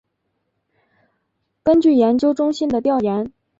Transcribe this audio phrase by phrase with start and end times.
[1.61, 3.31] 根据研究中心的调研